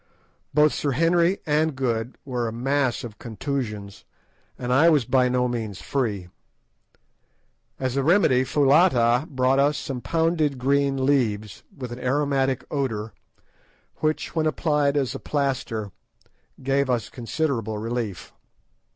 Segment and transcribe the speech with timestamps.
[0.51, 4.03] Both Sir Henry and Good were a mass of contusions,
[4.57, 6.27] and I was by no means free.
[7.79, 13.13] As a remedy Foulata brought us some pounded green leaves, with an aromatic odour,
[13.97, 15.91] which, when applied as a plaster,
[16.63, 18.33] gave us considerable relief.